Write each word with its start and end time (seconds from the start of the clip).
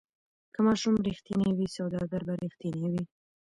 که 0.53 0.59
ماشوم 0.67 0.95
ریښتینی 1.07 1.49
وي 1.53 1.67
سوداګر 1.77 2.21
به 2.27 2.33
ریښتینی 2.43 2.85
وي. 2.91 3.03